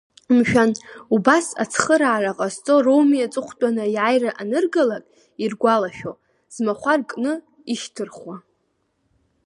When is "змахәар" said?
6.53-7.01